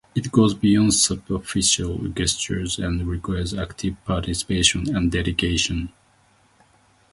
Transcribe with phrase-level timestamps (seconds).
[0.15, 5.93] It goes beyond superficial gestures and requires active participation and dedication.